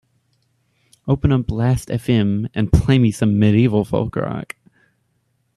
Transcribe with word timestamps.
Open 1.07 1.31
up 1.31 1.51
Last 1.51 1.89
Fm 1.89 2.49
and 2.55 2.73
play 2.73 2.97
me 2.97 3.11
some 3.11 3.37
Medieval 3.37 3.85
Folk 3.85 4.15
Rock 4.15 4.55